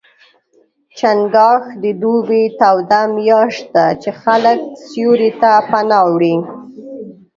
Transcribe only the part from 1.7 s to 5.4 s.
د دوبي توده میاشت ده، چې خلک سیوري